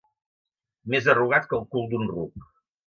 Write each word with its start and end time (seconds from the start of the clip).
Més 0.95 1.11
arrugat 1.15 1.49
que 1.53 1.59
el 1.61 1.71
cul 1.77 1.89
d'un 1.95 2.13
ruc. 2.17 2.51